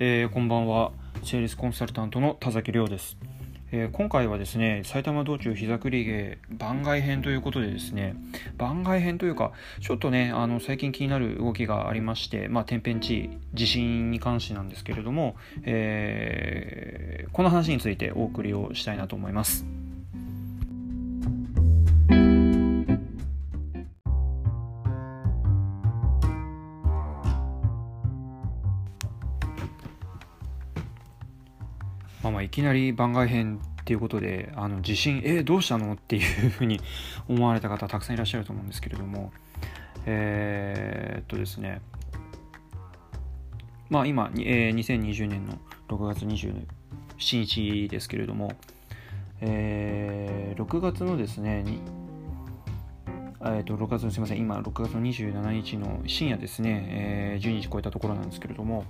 [0.00, 0.92] えー、こんばんは。
[1.24, 3.16] セールスコンサルタントの田崎亮です、
[3.72, 8.14] えー、今回はですね埼玉道中膝栗毛番外編ということでですね
[8.56, 9.50] 番外編というか
[9.80, 15.34] ちょっとねあの最近気になる動きがありましてまあ天変地異地震に関してなんですけれども、
[15.64, 19.66] えー、この話についてお送りをしたいなと思います。
[32.22, 35.94] まあ、まあいきなり番外編っていうことであの地震えどうしたの？
[35.94, 36.80] っていうふうに
[37.28, 39.32] 思われた方たくさんいらっしゃると思うんですけれども。
[40.10, 41.80] えー、っとですね。
[43.90, 45.58] まあ今、えー、2020年の
[45.88, 46.66] 6月27
[47.18, 48.52] 日ですけれども、
[49.40, 51.64] えー、6月のですね
[53.40, 54.38] えー、と6月のすみません。
[54.38, 58.84] 今6月の27日の深夜ですね、えー、12時超えたところなんですけれども、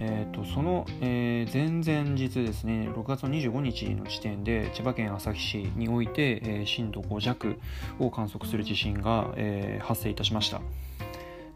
[0.00, 7.58] えーと、その、えー、前々日ですね6月の25日の時点で千葉県旭市において、えー、震度5弱
[7.98, 10.60] を観測する地震が、えー、発生いたしました。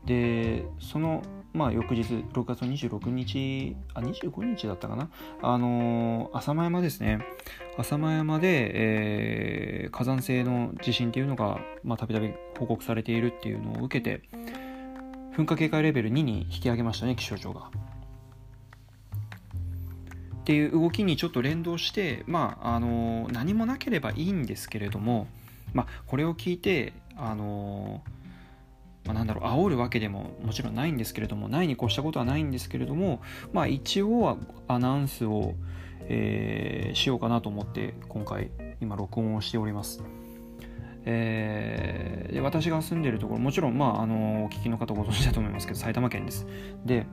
[0.04, 1.22] でその、
[1.52, 5.10] まあ、翌日6月の26日あ25日だったかな？
[5.42, 7.18] あの浅間山ですね。
[7.76, 8.70] 浅間山で、
[9.84, 11.60] え火山性の地震っていうのが
[11.98, 14.22] たびたび報告されているっていうのを受けて
[15.36, 17.70] 噴火警戒レベル2に引き上げましたね気象庁が。
[20.48, 25.26] っていう動きにちょっと連動して、まあ、あの何もなければいいんですけれども、
[25.74, 28.00] まあ、これを聞いてあの、
[29.04, 33.20] まあ、なんだろう煽るわけでももちろんないんですけれどもないに越したことはないんですけれども、
[33.52, 34.38] まあ、一応は
[34.68, 35.52] アナウンスを、
[36.04, 40.02] えー、しようかなと思って今回今録音をしております。
[41.04, 46.46] えー、で私が住んでるところもちろん、まあ、あのお聞きの方ご存知だと思いますけど埼玉県です。
[46.86, 47.04] で、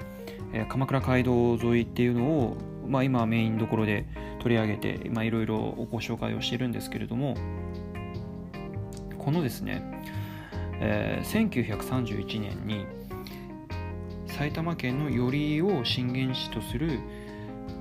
[0.54, 4.06] えー、鎌倉街道沿いっていうのをまあ、今メインどころで
[4.40, 5.58] 取り上げていろいろ
[5.92, 7.36] ご紹介をしてるんですけれども
[9.18, 9.82] このですね、
[10.80, 12.86] えー、1931年に
[14.28, 17.00] 埼玉県の寄居を震源地とする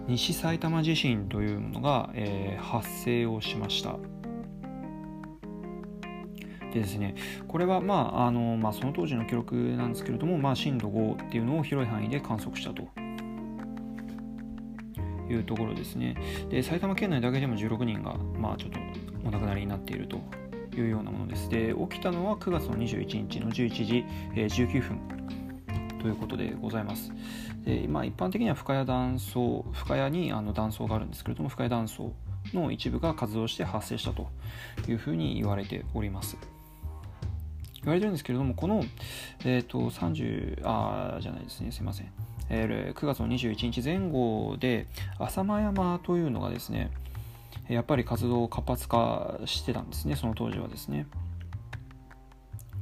[0.07, 3.97] 西埼玉地震というものが、えー、発生をしました。
[6.73, 7.15] でですね、
[7.47, 12.89] これは、まああのまあ、その当時の記録なんですけれども、まあ、震度5っていうのを広い範囲で観測したと
[15.31, 16.17] いうところですね。
[16.51, 18.79] で埼玉県内だけでも16人が、まあ、ちょっと
[19.27, 20.21] お亡くなりになっていると
[20.77, 21.49] いうようなものです。
[21.49, 24.05] で起きたのは9月の21日の11時、
[24.35, 25.01] え19分
[26.01, 27.13] ということでございます。
[27.65, 32.13] でまあ、一般的には深谷断層深谷にあの断層があるんですけれども深谷断層
[32.53, 34.29] の一部が活動して発生したと
[34.87, 36.37] いうふうに言われております。
[37.85, 38.83] 言われてるんですけれども、この、
[39.45, 42.11] えっ、ー、と、30、あ、じゃないですね、すいません。
[42.51, 44.87] え9月の21日前後で
[45.19, 46.91] 浅間山というのがですね
[47.69, 51.07] やっぱり活動を活発化してたんですねその当時はですね。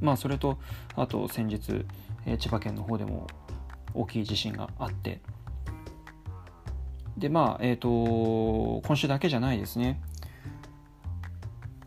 [0.01, 0.57] まあそれと
[0.95, 1.85] あと先日、
[2.25, 3.27] え千葉県の方でも
[3.93, 5.21] 大きい地震があって。
[7.17, 10.01] でまあえっ、ー、と今週だけじゃないですね。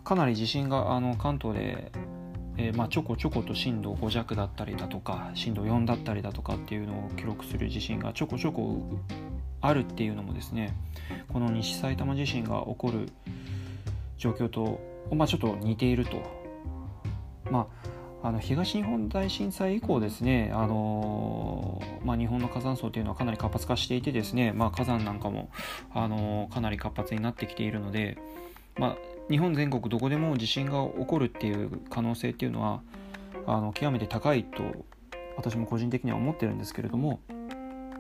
[0.03, 1.93] かなり地震があの関東で
[2.59, 8.83] えー、まあ、ちょこちょこと震度5弱だったりだとか震度4だったりだとかっていうのを記録する地震がちょこちょこ
[9.61, 10.75] あるっていうのもですね
[11.29, 13.09] この西埼玉地震が起こる
[14.17, 14.81] 状況と、
[15.13, 16.47] まあ、ちょっと似ていると。
[17.51, 17.69] ま
[18.23, 25.49] あ、あの東日本大震災以降ですね、あのー、まあ、日本の火山層というのはかなり活発化していてですね、まあ、火山なんかも、
[25.95, 28.19] あのー、かなり活発になってきているので、
[28.79, 28.97] まあ、
[29.31, 32.83] 日本全国どこでも地震が起こるっていう可能性っていうのは
[33.47, 34.85] あの極めて高いと
[35.37, 37.21] 私も個人的には思ってるんですけれども、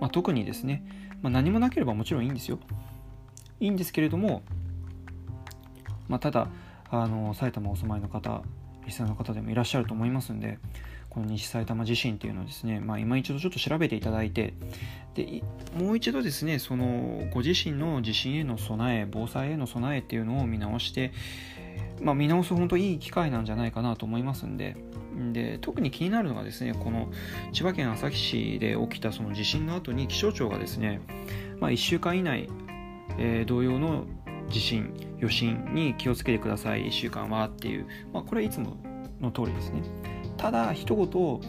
[0.00, 0.84] まあ、特にですね、
[1.22, 2.58] まあ、何もなければもちろんいいんですよ。
[3.60, 4.42] いいんですけれども、
[6.08, 6.48] まあ、ただ
[6.90, 8.42] あの埼玉お住まいの方
[8.84, 10.58] リスナーの方でもいらっしゃると思いますんで
[11.16, 14.52] この西埼玉地震っていうのをですね、まあ、今一度ちょっと調べていただいて
[15.14, 15.42] で
[15.74, 21.14] もう一度ですねそのご自身の地震への備え防災への備えっていうのを見直して、
[22.02, 24.76] まあ、見直す本当いい機会なんじゃないかなと思いますんで
[25.32, 27.10] で特に気になるのがですねこの
[27.50, 31.00] 千葉県旭市で起きたその地震の後に気象庁がですね、
[31.60, 32.50] まあ、1週間以内、
[33.18, 34.04] えー、同様の
[34.50, 38.76] 地震余震に気をつけてください1週間はっていう、まあ、これはいつも
[39.18, 40.15] の通りですね。
[40.36, 41.40] ただ一言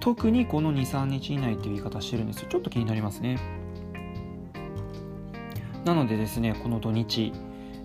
[0.00, 2.48] 特にこの23日以内っていう言い方してるんですよ。
[2.48, 3.38] ちょっと気になりますね。
[5.84, 7.32] なのでですねこの土日、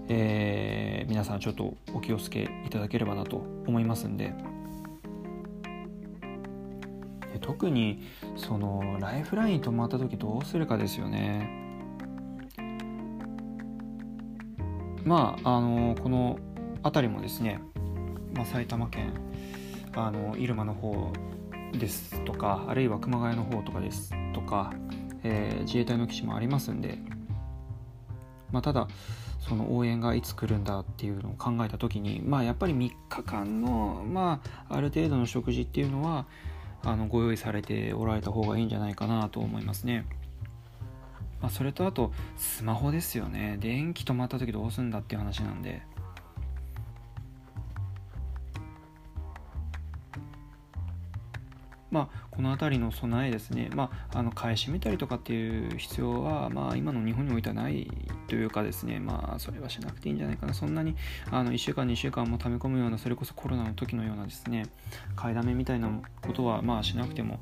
[0.08, 3.38] えー、皆さんちょっとお気をつけいただければなと
[3.68, 4.34] 思いますんで。
[7.34, 8.04] で特に
[8.36, 11.50] そのライフライン止まった時どうするかですよね。
[15.06, 16.40] まああのこの
[16.84, 17.60] 辺りもですね、
[18.34, 19.14] まあ、埼玉県
[19.98, 21.12] あの入間の方
[21.74, 24.74] ですとかあるいは熊谷の方とかですとか、
[25.24, 27.00] えー、自衛隊の基地もありますんで、
[28.52, 28.88] まあ、ただ
[29.48, 36.26] その応援がいつ来るんだっていうのを考えた時に、まあ、やっぱり3日間の、まあ、ある程度の食事っていうのは
[36.84, 40.06] あのご用意されておられた方がいいんじゃないかなと思いますね。
[41.42, 45.84] まあ、それとあとスマホですよね電気止まった時どうすんだっていう話なんで
[51.98, 57.90] まあ、この辺りの備えですね、まあ、あの買い占めたりとかっていう必要は、まあ、今の日本においてはない
[58.28, 60.96] というかですね、まあ、それはしなくていいんじゃないかな、そんなに
[61.32, 64.68] あの1週間、2週間も溜め込むような、それこそコロナの時のようなですね、
[65.16, 65.90] 買いだめみたいな
[66.22, 67.40] ことは、まあ、しなくても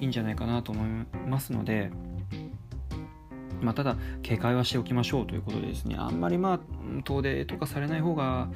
[0.00, 1.90] いいんじゃないかなと思いますので、
[3.60, 5.96] まあ、ただ警戒はしておきましょうということでですね。
[5.98, 6.60] あんまりまあ
[7.04, 8.48] 遠出とかされない方が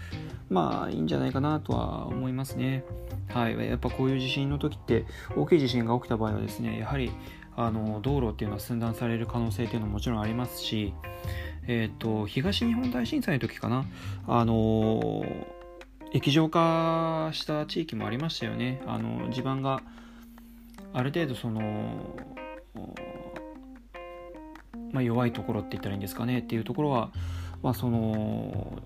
[0.51, 2.85] まあいいんじゃないかなとは思いますね。
[3.29, 5.07] はい、やっぱこういう地震の時って
[5.37, 7.11] 大きい地震が起きた場合はですねやはり
[7.57, 10.95] あの道路っていうのは寸断される可能性っていうのももちろんありますし、
[11.67, 13.85] えーと、東日本大震災の時かな。
[14.27, 15.25] あの
[16.15, 18.83] 液状化した地域もありましたよね。
[18.87, 19.83] あの地盤が
[20.93, 22.15] ある程度その、
[24.93, 27.11] まあ、弱いところって言ったらいいんですかねっていうところは、
[27.63, 28.83] まあ、その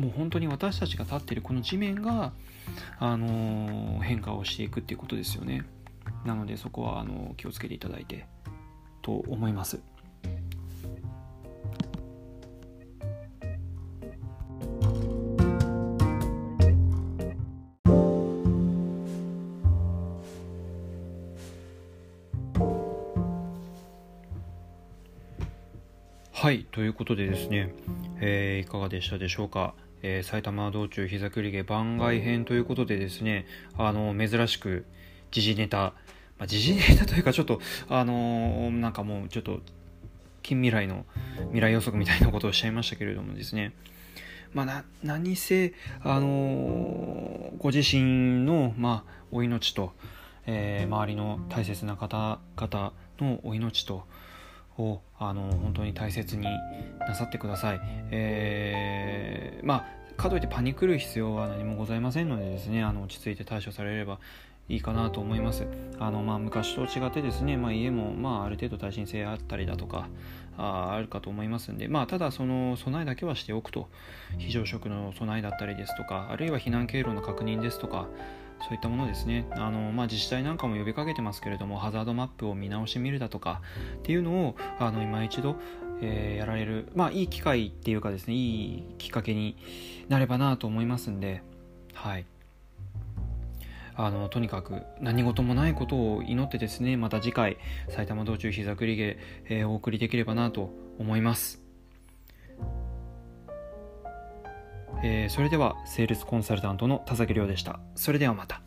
[0.00, 2.32] もう本当に私たちが立っているこの地面が、
[2.98, 5.64] あの、変化をしていくっていうことですよね。
[6.24, 8.26] なのでそこはあの気をつけていただいて
[9.02, 9.80] と思います。
[26.40, 27.74] はいということでですね、
[28.18, 29.74] えー、いかがでしたでしょうか？
[30.00, 33.44] えー、埼玉道中膝栗毛番外編ということでですね、
[33.76, 34.86] あの、珍しく
[35.32, 35.92] 時事ネタ、
[36.38, 37.60] まあ、時事ネタ というかちょっと、
[37.90, 39.60] あのー、なんかもうちょっと
[40.42, 41.04] 近未来の
[41.48, 43.74] 未来予測みたいなことをおっしゃいましたけれどもですね、
[44.54, 49.92] まあ、な何せ、あのー、ご自身の、まあ、お命と、
[50.46, 54.06] えー、周りの大切な方々のお命と
[54.80, 56.46] をあの本当に大切に
[57.00, 57.80] なさってください。
[58.10, 64.18] えー、まあかといってパニクる必要は何もございませんのでですねあの落ち着いて対処されれば
[64.68, 65.66] いいかなと思います。
[65.98, 70.08] あのまあ、昔と違ってですね、まあ、家もまあある程度耐震性あったりだとか
[70.56, 73.88] ああるかと思いますんで、まあ、ただその備えだけはしておくと
[74.38, 78.08] 非常食の備えだったりですとかあるいは避難経路の確認ですとか
[78.60, 79.46] そういったものですね。
[79.52, 83.62] あの、まあ、自治体なんかも呼びかけてますけれどもハザードマップを見直してみるだとか
[83.98, 85.56] っていうのをあの今一度、
[86.02, 89.56] えー、やられる、まあ、いい機会っていうかですねいいきっかけに
[90.08, 91.42] なればなと思いますんで
[91.94, 92.24] はい。
[93.96, 97.58] あのとにかく何事もないことを祈ってですねまた次回
[97.90, 99.18] 埼玉道中膝くり毛、
[99.50, 101.60] えー、お送りできればなと思います、
[105.02, 107.80] えー、それではセールスコンサルタントの田崎亮でした。
[107.94, 108.62] それではまた。